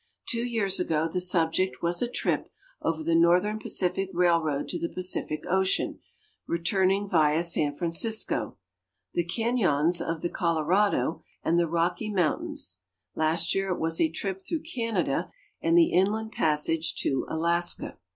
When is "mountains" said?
12.11-12.79